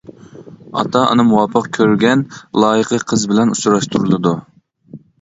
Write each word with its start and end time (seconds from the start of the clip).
ئاتا-ئانا 0.79 1.25
مۇۋاپىق 1.27 1.69
كۆرگەن 1.79 2.25
لايىقى 2.65 3.03
قىز 3.13 3.31
بىلەن 3.35 3.55
ئۇچراشتۇرۇلىدۇ. 3.57 4.37